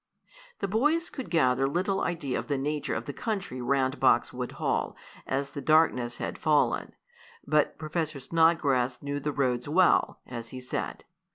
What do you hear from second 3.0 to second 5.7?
the country round Boxwood Hall, as the